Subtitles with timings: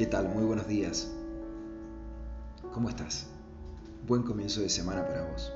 [0.00, 0.30] ¿Qué tal?
[0.30, 1.12] Muy buenos días.
[2.72, 3.26] ¿Cómo estás?
[4.06, 5.52] Buen comienzo de semana para vos.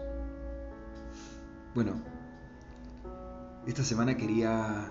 [1.74, 1.95] Bueno,
[3.67, 4.91] esta semana quería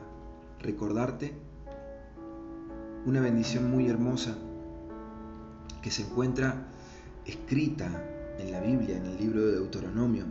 [0.60, 1.36] recordarte
[3.06, 4.36] una bendición muy hermosa
[5.84, 6.66] que se encuentra
[7.24, 7.92] escrita
[8.40, 10.26] en la Biblia, en el libro de Deuteronomio.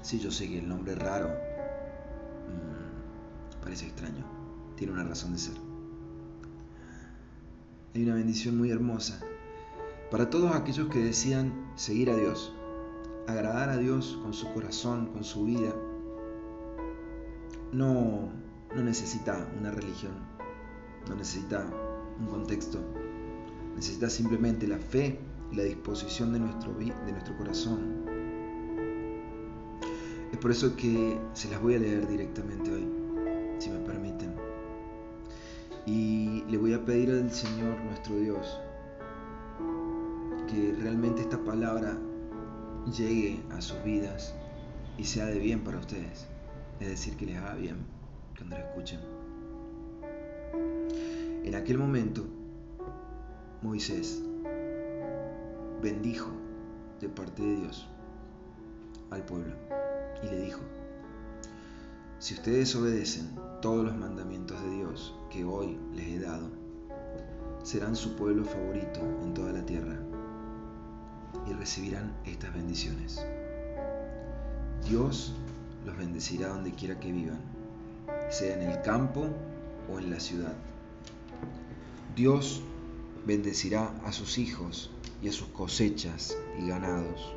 [0.00, 1.28] Sí, yo sé que el nombre es raro,
[2.48, 4.24] mm, parece extraño,
[4.74, 5.67] tiene una razón de ser
[7.94, 9.20] hay una bendición muy hermosa
[10.10, 12.52] para todos aquellos que decidan seguir a Dios,
[13.26, 15.74] agradar a Dios con su corazón, con su vida.
[17.72, 18.30] No,
[18.74, 20.12] no necesita una religión,
[21.08, 21.66] no necesita
[22.18, 22.78] un contexto,
[23.76, 25.18] necesita simplemente la fe
[25.52, 28.06] y la disposición de nuestro, de nuestro corazón.
[30.32, 32.86] Es por eso que se las voy a leer directamente hoy,
[33.58, 34.47] si me permiten.
[35.88, 38.60] Y le voy a pedir al Señor nuestro Dios
[40.46, 41.96] que realmente esta palabra
[42.94, 44.34] llegue a sus vidas
[44.98, 46.26] y sea de bien para ustedes.
[46.78, 47.86] Es decir, que les haga bien
[48.36, 49.00] cuando la escuchen.
[51.44, 52.26] En aquel momento,
[53.62, 54.22] Moisés
[55.80, 56.30] bendijo
[57.00, 57.88] de parte de Dios
[59.10, 59.54] al pueblo
[60.22, 60.60] y le dijo,
[62.18, 63.30] si ustedes obedecen
[63.62, 66.50] todos los mandamientos de Dios que hoy les he dado,
[67.62, 69.96] serán su pueblo favorito en toda la tierra
[71.48, 73.24] y recibirán estas bendiciones.
[74.88, 75.32] Dios
[75.86, 77.40] los bendecirá donde quiera que vivan,
[78.30, 79.26] sea en el campo
[79.88, 80.54] o en la ciudad.
[82.16, 82.62] Dios
[83.26, 84.90] bendecirá a sus hijos
[85.22, 87.32] y a sus cosechas y ganados.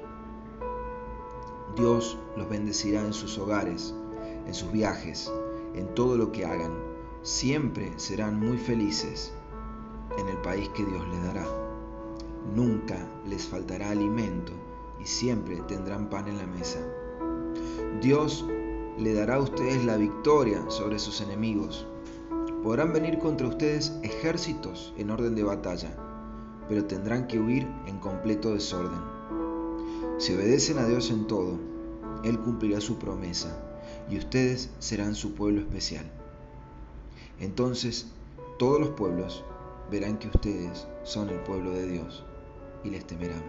[1.76, 3.94] Dios los bendecirá en sus hogares
[4.46, 5.32] en sus viajes,
[5.76, 6.72] en todo lo que hagan.
[7.24, 9.34] Siempre serán muy felices
[10.18, 11.46] en el país que Dios les dará.
[12.56, 12.98] Nunca
[13.28, 14.52] les faltará alimento
[15.00, 16.80] y siempre tendrán pan en la mesa.
[18.02, 18.46] Dios
[18.98, 21.88] le dará a ustedes la victoria sobre sus enemigos.
[22.64, 25.96] Podrán venir contra ustedes ejércitos en orden de batalla,
[26.68, 29.00] pero tendrán que huir en completo desorden.
[30.18, 31.58] Si obedecen a Dios en todo,
[32.24, 33.71] Él cumplirá su promesa
[34.10, 36.06] y ustedes serán su pueblo especial.
[37.40, 38.08] Entonces
[38.60, 39.44] todos los pueblos
[39.90, 42.24] verán que ustedes son el pueblo de Dios
[42.84, 43.44] y les temerán.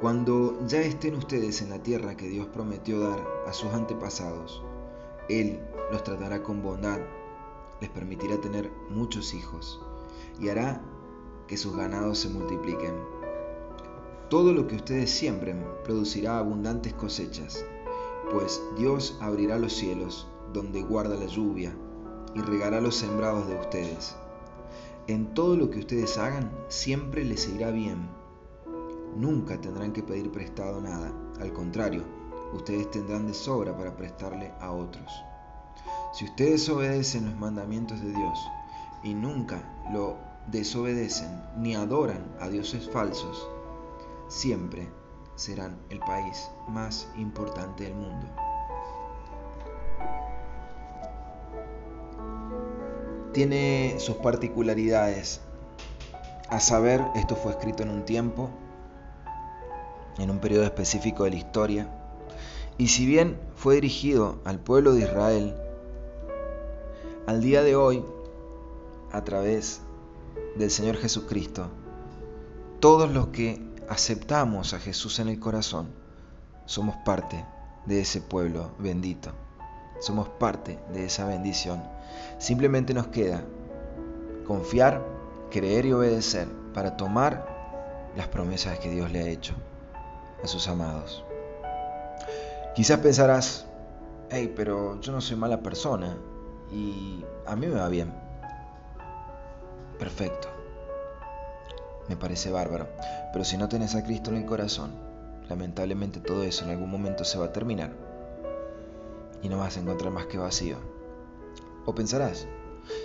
[0.00, 4.62] Cuando ya estén ustedes en la tierra que Dios prometió dar a sus antepasados,
[5.28, 5.60] Él
[5.92, 7.00] los tratará con bondad,
[7.82, 9.78] les permitirá tener muchos hijos
[10.38, 10.80] y hará
[11.46, 12.94] que sus ganados se multipliquen.
[14.30, 17.64] Todo lo que ustedes siembren producirá abundantes cosechas
[18.30, 21.74] pues Dios abrirá los cielos donde guarda la lluvia
[22.34, 24.16] y regará los sembrados de ustedes.
[25.06, 28.08] En todo lo que ustedes hagan siempre les irá bien.
[29.16, 32.04] Nunca tendrán que pedir prestado nada, al contrario,
[32.54, 35.10] ustedes tendrán de sobra para prestarle a otros.
[36.12, 38.38] Si ustedes obedecen los mandamientos de Dios
[39.02, 40.16] y nunca lo
[40.48, 43.48] desobedecen ni adoran a dioses falsos,
[44.28, 44.88] siempre
[45.40, 48.26] serán el país más importante del mundo.
[53.32, 55.40] Tiene sus particularidades.
[56.50, 58.50] A saber, esto fue escrito en un tiempo,
[60.18, 61.88] en un periodo específico de la historia,
[62.76, 65.54] y si bien fue dirigido al pueblo de Israel,
[67.26, 68.04] al día de hoy,
[69.10, 69.80] a través
[70.56, 71.68] del Señor Jesucristo,
[72.80, 75.88] todos los que aceptamos a Jesús en el corazón,
[76.64, 77.44] somos parte
[77.86, 79.32] de ese pueblo bendito.
[79.98, 81.82] Somos parte de esa bendición.
[82.38, 83.42] Simplemente nos queda
[84.46, 85.04] confiar,
[85.50, 87.44] creer y obedecer para tomar
[88.16, 89.54] las promesas que Dios le ha hecho
[90.42, 91.24] a sus amados.
[92.76, 93.66] Quizás pensarás,
[94.30, 96.16] hey, pero yo no soy mala persona
[96.70, 98.14] y a mí me va bien.
[99.98, 100.59] Perfecto
[102.10, 102.88] me parece bárbaro.
[103.32, 104.90] Pero si no tenés a Cristo en el corazón,
[105.48, 107.92] lamentablemente todo eso en algún momento se va a terminar
[109.42, 110.76] y no vas a encontrar más que vacío.
[111.86, 112.48] O pensarás,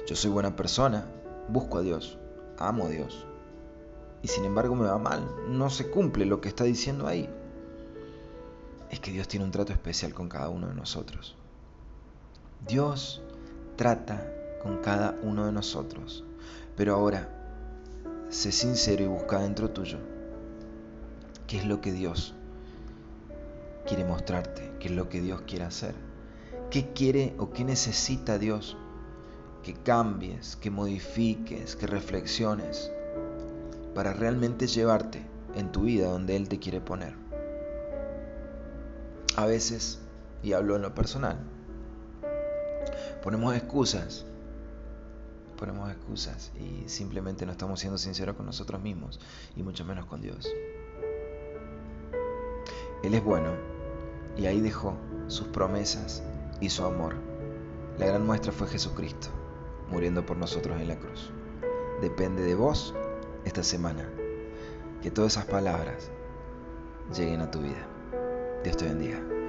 [0.07, 1.06] yo soy buena persona,
[1.48, 2.18] busco a Dios,
[2.57, 3.28] amo a Dios,
[4.24, 7.30] y sin embargo me va mal, no se cumple lo que está diciendo ahí.
[8.90, 11.36] Es que Dios tiene un trato especial con cada uno de nosotros.
[12.68, 13.22] Dios
[13.75, 14.28] trata
[14.63, 16.24] con cada uno de nosotros.
[16.75, 17.35] Pero ahora,
[18.36, 19.98] sé sincero y busca dentro tuyo
[21.48, 22.36] qué es lo que Dios
[23.88, 25.96] quiere mostrarte, qué es lo que Dios quiere hacer,
[26.70, 28.76] qué quiere o qué necesita Dios
[29.64, 32.92] que cambies, que modifiques, que reflexiones
[33.94, 37.16] para realmente llevarte en tu vida donde Él te quiere poner.
[39.38, 40.00] A veces,
[40.44, 41.38] y hablo en lo personal,
[43.24, 44.26] ponemos excusas,
[45.56, 49.19] ponemos excusas y simplemente no estamos siendo sinceros con nosotros mismos
[49.56, 50.48] y mucho menos con Dios.
[53.04, 53.52] Él es bueno
[54.38, 54.96] y ahí dejó
[55.28, 56.24] sus promesas
[56.60, 57.16] y su amor.
[57.98, 59.30] La gran muestra fue Jesucristo,
[59.90, 61.31] muriendo por nosotros en la cruz.
[62.01, 62.94] Depende de vos
[63.46, 64.10] esta semana
[65.01, 66.12] que todas esas palabras
[67.16, 67.88] lleguen a tu vida.
[68.63, 69.45] Dios te bendiga.